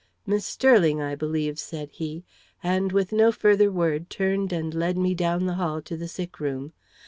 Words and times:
"Miss 0.25 0.47
Sterling, 0.47 0.99
I 0.99 1.13
believe," 1.13 1.59
said 1.59 1.91
he; 1.91 2.23
and 2.63 2.91
with 2.91 3.11
no 3.11 3.31
further 3.31 3.71
word, 3.71 4.09
turned 4.09 4.51
and 4.51 4.73
led 4.73 4.97
me 4.97 5.13
down 5.13 5.45
the 5.45 5.53
hall 5.61 5.79
to 5.83 5.95
the 5.95 6.07
sick 6.07 6.39
room. 6.39 6.73